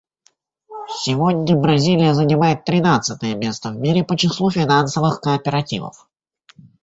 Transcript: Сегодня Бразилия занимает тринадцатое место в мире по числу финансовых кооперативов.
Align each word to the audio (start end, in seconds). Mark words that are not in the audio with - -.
Сегодня 0.89 1.55
Бразилия 1.55 2.15
занимает 2.15 2.65
тринадцатое 2.65 3.35
место 3.35 3.69
в 3.69 3.75
мире 3.75 4.03
по 4.03 4.17
числу 4.17 4.49
финансовых 4.49 5.21
кооперативов. 5.21 6.09